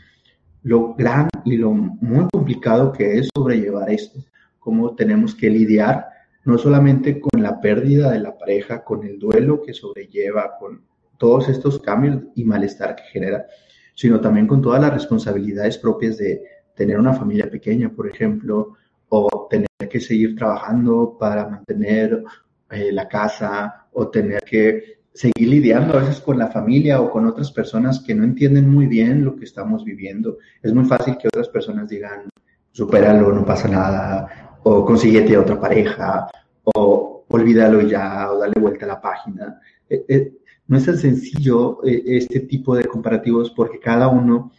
lo 0.65 0.95
gran 0.95 1.29
y 1.45 1.57
lo 1.57 1.71
muy 1.71 2.27
complicado 2.33 2.91
que 2.91 3.19
es 3.19 3.29
sobrellevar 3.33 3.91
esto 3.91 4.19
cómo 4.65 4.95
tenemos 4.95 5.35
que 5.35 5.51
lidiar 5.51 6.09
no 6.45 6.57
solamente 6.57 7.21
con 7.21 7.43
la 7.43 7.61
pérdida 7.61 8.11
de 8.11 8.19
la 8.19 8.37
pareja, 8.37 8.83
con 8.83 9.05
el 9.05 9.19
duelo 9.19 9.63
que 9.63 9.75
sobrelleva, 9.75 10.57
con 10.59 10.83
todos 11.19 11.49
estos 11.49 11.81
cambios 11.81 12.23
y 12.35 12.45
malestar 12.45 12.97
que 12.97 13.05
genera, 13.05 13.47
sino 13.95 14.21
también 14.21 14.47
con 14.47 14.61
todas 14.61 14.81
las 14.81 14.93
responsabilidades 14.93 15.79
propias 15.79 16.19
de 16.19 16.43
tener 16.75 16.99
una 16.99 17.15
familia 17.15 17.49
pequeña, 17.51 17.91
por 17.91 18.09
ejemplo, 18.09 18.75
o 19.09 19.47
tener 19.49 19.69
que 19.89 20.01
seguir 20.01 20.35
trabajando 20.35 21.17
para 21.19 21.49
mantener 21.49 22.25
eh, 22.71 22.91
la 22.91 23.07
casa, 23.07 23.87
o 23.93 24.09
tener 24.09 24.43
que 24.43 24.95
seguir 25.13 25.49
lidiando 25.49 25.97
a 25.97 26.01
veces 26.01 26.21
con 26.21 26.39
la 26.39 26.49
familia 26.49 27.01
o 27.01 27.11
con 27.11 27.27
otras 27.27 27.53
personas 27.53 28.03
que 28.05 28.15
no 28.15 28.25
entienden 28.25 28.69
muy 28.69 28.87
bien 28.87 29.25
lo 29.25 29.37
que 29.37 29.45
estamos 29.45 29.85
viviendo. 29.85 30.39
Es 30.61 30.75
muy 30.75 30.85
fácil 30.85 31.17
que 31.17 31.29
otras 31.29 31.49
personas 31.49 31.89
digan, 31.89 32.29
supéralo, 32.73 33.33
no 33.33 33.45
pasa 33.45 33.69
nada, 33.69 34.59
o 34.65 34.85
consíguete 34.85 35.39
otra 35.39 35.61
pareja, 35.61 36.27
o 36.65 37.25
olvídalo 37.29 37.83
ya, 37.83 38.33
o 38.33 38.39
dale 38.39 38.61
vuelta 38.61 38.85
a 38.87 38.89
la 38.89 39.01
página. 39.01 39.61
Eh, 39.89 40.05
eh, 40.09 40.33
no 40.67 40.79
es 40.79 40.87
tan 40.87 40.97
sencillo 40.97 41.85
eh, 41.85 42.03
este 42.07 42.41
tipo 42.41 42.75
de 42.75 42.85
comparativos 42.85 43.51
porque 43.51 43.79
cada 43.79 44.09
uno 44.09 44.53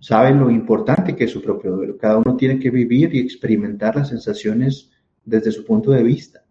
sabe 0.00 0.32
lo 0.32 0.50
importante 0.50 1.16
que 1.16 1.24
es 1.24 1.30
su 1.30 1.42
propio 1.42 1.72
duelo. 1.72 1.98
Cada 1.98 2.18
uno 2.18 2.36
tiene 2.36 2.58
que 2.58 2.70
vivir 2.70 3.14
y 3.14 3.20
experimentar 3.20 3.96
las 3.96 4.08
sensaciones 4.08 4.90
desde 5.24 5.50
su 5.50 5.64
punto 5.64 5.90
de 5.90 6.02
vista. 6.02 6.44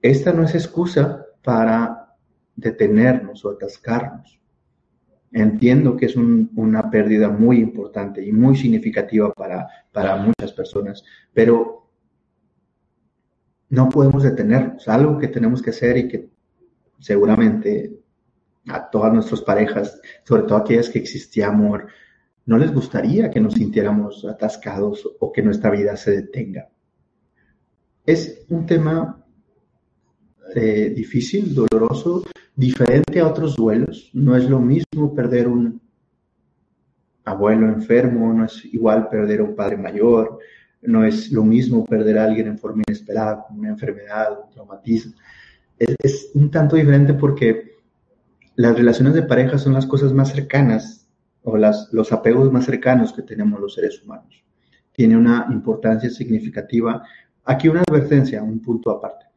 Esta 0.00 0.32
no 0.32 0.44
es 0.44 0.54
excusa 0.54 1.26
para 1.42 2.14
detenernos 2.54 3.44
o 3.44 3.50
atascarnos. 3.50 4.38
Entiendo 5.30 5.96
que 5.96 6.06
es 6.06 6.16
una 6.16 6.90
pérdida 6.90 7.28
muy 7.28 7.58
importante 7.58 8.24
y 8.24 8.32
muy 8.32 8.56
significativa 8.56 9.30
para, 9.34 9.68
para 9.92 10.16
muchas 10.16 10.52
personas, 10.52 11.04
pero 11.34 11.90
no 13.68 13.88
podemos 13.90 14.22
detenernos. 14.22 14.88
Algo 14.88 15.18
que 15.18 15.28
tenemos 15.28 15.60
que 15.60 15.70
hacer 15.70 15.98
y 15.98 16.08
que 16.08 16.30
seguramente 16.98 17.98
a 18.68 18.90
todas 18.90 19.12
nuestras 19.12 19.40
parejas, 19.42 20.00
sobre 20.24 20.42
todo 20.42 20.58
aquellas 20.58 20.90
que 20.90 20.98
existía 20.98 21.48
amor, 21.48 21.88
no 22.46 22.58
les 22.58 22.72
gustaría 22.72 23.30
que 23.30 23.40
nos 23.40 23.54
sintiéramos 23.54 24.24
atascados 24.24 25.08
o 25.20 25.32
que 25.32 25.42
nuestra 25.42 25.70
vida 25.70 25.96
se 25.96 26.12
detenga. 26.12 26.68
Es 28.06 28.46
un 28.48 28.64
tema 28.64 29.22
eh, 30.54 30.92
difícil, 30.96 31.54
doloroso, 31.54 32.24
diferente 32.56 33.20
a 33.20 33.26
otros 33.26 33.54
duelos. 33.54 34.10
No 34.14 34.34
es 34.34 34.48
lo 34.48 34.60
mismo 34.60 35.14
perder 35.14 35.46
un 35.46 35.80
abuelo 37.24 37.68
enfermo, 37.68 38.32
no 38.32 38.46
es 38.46 38.64
igual 38.64 39.08
perder 39.08 39.42
un 39.42 39.54
padre 39.54 39.76
mayor, 39.76 40.38
no 40.82 41.04
es 41.04 41.30
lo 41.30 41.44
mismo 41.44 41.84
perder 41.84 42.18
a 42.18 42.24
alguien 42.24 42.46
en 42.46 42.58
forma 42.58 42.82
inesperada, 42.88 43.44
una 43.50 43.68
enfermedad, 43.68 44.38
un 44.44 44.50
traumatismo. 44.50 45.12
Es, 45.78 46.30
un 46.34 46.50
tanto 46.50 46.76
diferente 46.76 47.14
porque 47.14 47.76
las 48.56 48.76
relaciones 48.76 49.14
de 49.14 49.22
pareja 49.22 49.58
son 49.58 49.74
las 49.74 49.86
cosas 49.86 50.12
más 50.12 50.32
cercanas 50.32 51.08
o 51.42 51.56
las, 51.56 51.88
los 51.92 52.12
apegos 52.12 52.52
más 52.52 52.64
cercanos 52.64 53.12
que 53.12 53.22
tenemos 53.22 53.60
los 53.60 53.74
seres 53.74 54.02
humanos. 54.02 54.44
Tiene 54.92 55.16
una 55.16 55.46
importancia 55.50 56.10
significativa. 56.10 57.04
Aquí 57.44 57.68
una 57.68 57.82
advertencia, 57.82 58.42
un 58.42 58.60
punto 58.60 58.90
aparte 58.90 59.28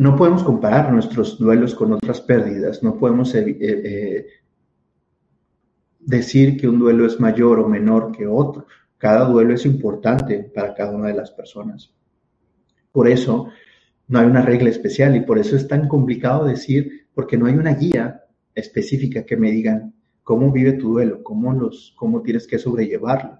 no 0.00 0.16
podemos 0.16 0.42
comparar 0.42 0.90
nuestros 0.90 1.38
duelos 1.38 1.74
con 1.74 1.92
otras 1.92 2.22
pérdidas, 2.22 2.82
no 2.82 2.96
podemos 2.96 3.34
eh, 3.34 3.44
eh, 3.60 4.26
decir 5.98 6.58
que 6.58 6.66
un 6.66 6.78
duelo 6.78 7.04
es 7.04 7.20
mayor 7.20 7.58
o 7.58 7.68
menor 7.68 8.10
que 8.10 8.26
otro. 8.26 8.64
Cada 8.96 9.26
duelo 9.26 9.52
es 9.52 9.66
importante 9.66 10.38
para 10.54 10.72
cada 10.72 10.92
una 10.92 11.08
de 11.08 11.14
las 11.14 11.30
personas. 11.32 11.92
Por 12.90 13.08
eso 13.08 13.50
no 14.10 14.18
hay 14.18 14.26
una 14.26 14.42
regla 14.42 14.70
especial 14.70 15.14
y 15.14 15.20
por 15.20 15.38
eso 15.38 15.54
es 15.54 15.68
tan 15.68 15.86
complicado 15.86 16.44
decir, 16.44 17.06
porque 17.14 17.38
no 17.38 17.46
hay 17.46 17.54
una 17.54 17.74
guía 17.74 18.24
específica 18.56 19.24
que 19.24 19.36
me 19.36 19.52
digan 19.52 19.94
cómo 20.24 20.50
vive 20.50 20.72
tu 20.72 20.94
duelo, 20.94 21.22
cómo, 21.22 21.52
los, 21.52 21.94
cómo 21.96 22.20
tienes 22.20 22.48
que 22.48 22.58
sobrellevarlo. 22.58 23.38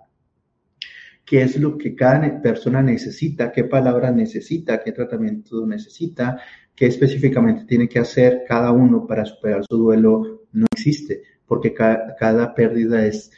Qué 1.25 1.43
es 1.43 1.59
lo 1.59 1.77
que 1.77 1.97
cada 1.97 2.41
persona 2.41 2.83
necesita, 2.83 3.51
qué 3.51 3.65
palabra 3.65 4.13
necesita, 4.13 4.81
qué 4.81 4.93
tratamiento 4.93 5.67
necesita, 5.67 6.41
qué 6.77 6.87
específicamente 6.87 7.65
tiene 7.65 7.89
que 7.89 7.99
hacer 7.99 8.45
cada 8.47 8.71
uno 8.71 9.09
para 9.09 9.25
superar 9.25 9.65
su 9.69 9.77
duelo, 9.77 10.45
no 10.53 10.67
existe, 10.73 11.23
porque 11.47 11.75
cada, 11.75 12.55
pérdida 12.55 13.05
es 13.05 13.33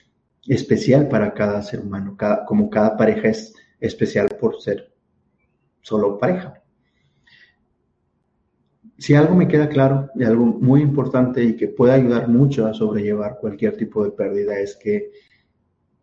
especial 0.46 1.08
para 1.08 1.32
cada 1.32 1.62
ser 1.62 1.80
humano, 1.80 2.14
como 2.46 2.68
cada 2.68 2.94
pareja 2.94 3.28
es 3.28 3.54
especial 3.80 4.28
por 4.38 4.60
ser 4.60 4.92
solo 5.80 6.18
pareja. 6.18 6.61
Si 9.02 9.16
algo 9.16 9.34
me 9.34 9.48
queda 9.48 9.68
claro 9.68 10.10
y 10.14 10.22
algo 10.22 10.46
muy 10.46 10.80
importante 10.80 11.42
y 11.42 11.56
que 11.56 11.66
puede 11.66 11.92
ayudar 11.92 12.28
mucho 12.28 12.66
a 12.66 12.72
sobrellevar 12.72 13.38
cualquier 13.40 13.76
tipo 13.76 14.04
de 14.04 14.12
pérdida 14.12 14.56
es 14.60 14.76
que 14.76 15.10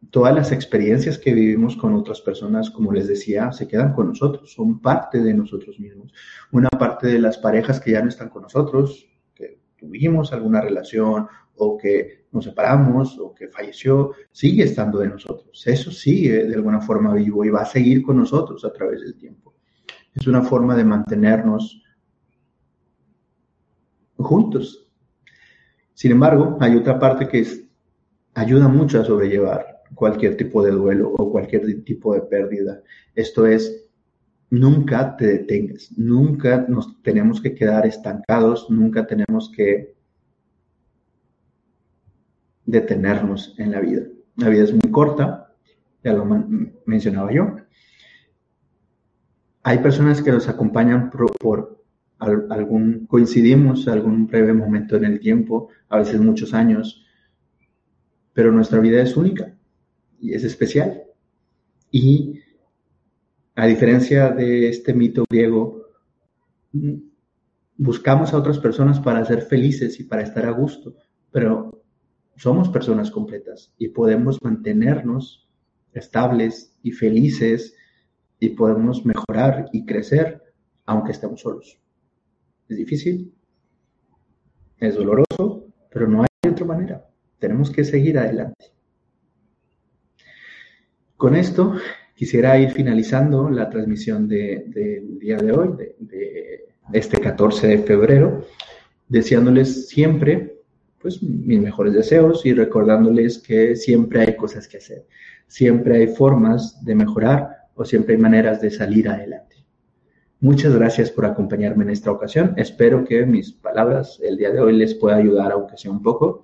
todas 0.09 0.35
las 0.35 0.51
experiencias 0.51 1.17
que 1.17 1.33
vivimos 1.33 1.77
con 1.77 1.93
otras 1.93 2.19
personas, 2.19 2.69
como 2.69 2.91
les 2.91 3.07
decía, 3.07 3.53
se 3.53 3.69
quedan 3.69 3.93
con 3.93 4.09
nosotros, 4.09 4.51
son 4.51 4.81
parte 4.81 5.21
de 5.21 5.33
nosotros 5.33 5.79
mismos. 5.79 6.11
Una 6.51 6.67
parte 6.67 7.07
de 7.07 7.19
las 7.19 7.37
parejas 7.37 7.79
que 7.79 7.91
ya 7.91 8.01
no 8.01 8.09
están 8.09 8.27
con 8.27 8.41
nosotros, 8.41 9.07
que 9.33 9.61
tuvimos 9.77 10.33
alguna 10.33 10.59
relación 10.59 11.25
o 11.55 11.77
que 11.77 12.25
nos 12.33 12.43
separamos 12.43 13.17
o 13.17 13.33
que 13.33 13.47
falleció, 13.47 14.11
sigue 14.29 14.65
estando 14.65 14.99
de 14.99 15.07
nosotros. 15.07 15.63
Eso 15.65 15.89
sigue 15.89 16.43
de 16.43 16.55
alguna 16.55 16.81
forma 16.81 17.13
vivo 17.13 17.45
y 17.45 17.49
va 17.49 17.61
a 17.61 17.65
seguir 17.65 18.03
con 18.03 18.17
nosotros 18.17 18.65
a 18.65 18.73
través 18.73 18.99
del 18.99 19.15
tiempo. 19.15 19.55
Es 20.13 20.27
una 20.27 20.41
forma 20.41 20.75
de 20.75 20.83
mantenernos 20.83 21.81
juntos. 24.19 24.87
Sin 25.93 26.11
embargo, 26.11 26.57
hay 26.59 26.75
otra 26.75 26.99
parte 26.99 27.27
que 27.27 27.45
ayuda 28.35 28.67
mucho 28.67 29.01
a 29.01 29.05
sobrellevar 29.05 29.81
cualquier 29.95 30.37
tipo 30.37 30.63
de 30.63 30.71
duelo 30.71 31.11
o 31.17 31.31
cualquier 31.31 31.83
tipo 31.83 32.13
de 32.13 32.21
pérdida. 32.21 32.81
Esto 33.15 33.47
es, 33.47 33.89
nunca 34.49 35.17
te 35.17 35.25
detengas, 35.25 35.91
nunca 35.97 36.65
nos 36.69 37.01
tenemos 37.01 37.41
que 37.41 37.55
quedar 37.55 37.85
estancados, 37.85 38.69
nunca 38.69 39.07
tenemos 39.07 39.51
que 39.55 39.95
detenernos 42.65 43.55
en 43.57 43.71
la 43.71 43.79
vida. 43.79 44.03
La 44.35 44.49
vida 44.49 44.63
es 44.63 44.71
muy 44.71 44.91
corta 44.91 45.49
ya 46.03 46.13
lo 46.13 46.25
mencionaba 46.85 47.31
yo. 47.31 47.55
Hay 49.63 49.79
personas 49.79 50.21
que 50.21 50.31
nos 50.31 50.47
acompañan 50.47 51.09
por, 51.09 51.78
algún, 52.19 53.05
coincidimos 53.07 53.87
algún 53.87 54.27
breve 54.27 54.53
momento 54.53 54.97
en 54.97 55.05
el 55.05 55.19
tiempo, 55.19 55.69
a 55.87 55.99
veces 55.99 56.19
muchos 56.19 56.53
años, 56.53 57.05
pero 58.33 58.51
nuestra 58.51 58.79
vida 58.79 59.01
es 59.01 59.15
única 59.15 59.55
y 60.19 60.33
es 60.33 60.43
especial. 60.43 61.03
Y 61.91 62.39
a 63.55 63.65
diferencia 63.65 64.29
de 64.29 64.69
este 64.69 64.93
mito 64.93 65.25
griego, 65.29 65.83
buscamos 67.77 68.33
a 68.33 68.37
otras 68.37 68.59
personas 68.59 68.99
para 68.99 69.25
ser 69.25 69.41
felices 69.41 69.99
y 69.99 70.03
para 70.03 70.21
estar 70.21 70.45
a 70.45 70.51
gusto, 70.51 70.95
pero 71.31 71.83
somos 72.35 72.69
personas 72.69 73.11
completas 73.11 73.73
y 73.77 73.89
podemos 73.89 74.37
mantenernos 74.41 75.49
estables 75.93 76.77
y 76.83 76.91
felices 76.91 77.75
y 78.39 78.49
podemos 78.49 79.05
mejorar 79.05 79.65
y 79.73 79.85
crecer 79.85 80.41
aunque 80.85 81.11
estemos 81.11 81.41
solos. 81.41 81.79
Es 82.69 82.77
difícil, 82.77 83.33
es 84.79 84.95
doloroso, 84.95 85.67
pero 85.91 86.07
no 86.07 86.21
hay 86.21 86.49
otra 86.51 86.65
manera. 86.65 87.05
Tenemos 87.39 87.71
que 87.71 87.83
seguir 87.83 88.19
adelante. 88.19 88.65
Con 91.17 91.35
esto 91.35 91.75
quisiera 92.15 92.59
ir 92.59 92.69
finalizando 92.71 93.49
la 93.49 93.69
transmisión 93.69 94.27
del 94.27 95.19
día 95.19 95.37
de 95.37 95.51
hoy, 95.51 95.69
de, 95.97 96.65
este 96.93 97.19
14 97.19 97.67
de 97.67 97.77
febrero, 97.79 98.45
deseándoles 99.07 99.87
siempre 99.89 100.55
pues 101.01 101.23
mis 101.23 101.59
mejores 101.59 101.93
deseos 101.93 102.45
y 102.45 102.53
recordándoles 102.53 103.39
que 103.39 103.75
siempre 103.75 104.21
hay 104.21 104.35
cosas 104.35 104.67
que 104.67 104.77
hacer, 104.77 105.05
siempre 105.47 105.97
hay 105.97 106.07
formas 106.07 106.83
de 106.83 106.93
mejorar 106.93 107.49
o 107.73 107.85
siempre 107.85 108.15
hay 108.15 108.21
maneras 108.21 108.61
de 108.61 108.69
salir 108.69 109.07
adelante. 109.07 109.55
Muchas 110.41 110.73
gracias 110.73 111.11
por 111.11 111.25
acompañarme 111.25 111.83
en 111.83 111.89
esta 111.89 112.11
ocasión. 112.11 112.53
Espero 112.55 113.03
que 113.03 113.25
mis 113.25 113.51
palabras 113.51 114.19
el 114.23 114.37
día 114.37 114.51
de 114.51 114.61
hoy 114.61 114.77
les 114.77 114.95
pueda 114.95 115.17
ayudar, 115.17 115.51
aunque 115.51 115.77
sea 115.77 115.91
un 115.91 116.01
poco. 116.01 116.43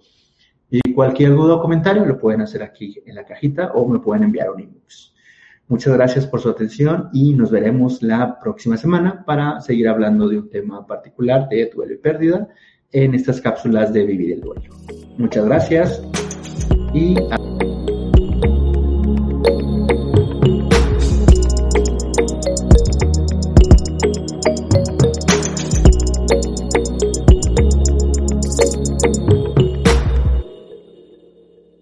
Y 0.69 0.93
cualquier 0.93 1.31
duda 1.31 1.55
o 1.55 1.61
comentario 1.61 2.05
lo 2.05 2.19
pueden 2.19 2.41
hacer 2.41 2.61
aquí 2.61 3.01
en 3.05 3.15
la 3.15 3.23
cajita 3.23 3.71
o 3.73 3.87
me 3.87 3.99
pueden 3.99 4.23
enviar 4.23 4.49
un 4.49 4.59
inbox. 4.59 5.13
Muchas 5.67 5.93
gracias 5.93 6.27
por 6.27 6.41
su 6.41 6.49
atención 6.49 7.09
y 7.13 7.33
nos 7.33 7.51
veremos 7.51 8.03
la 8.03 8.37
próxima 8.39 8.75
semana 8.75 9.23
para 9.25 9.61
seguir 9.61 9.87
hablando 9.87 10.27
de 10.27 10.39
un 10.39 10.49
tema 10.49 10.85
particular 10.85 11.47
de 11.47 11.71
duelo 11.73 11.93
y 11.93 11.97
pérdida 11.97 12.49
en 12.91 13.15
estas 13.15 13.39
cápsulas 13.39 13.93
de 13.93 14.05
Vivir 14.05 14.33
el 14.33 14.41
Duelo. 14.41 14.75
Muchas 15.17 15.45
gracias 15.45 16.03
y 16.93 17.15